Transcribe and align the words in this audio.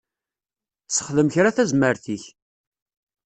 Sexdem 0.95 1.27
kra 1.33 1.51
tazmert-ik. 1.55 2.23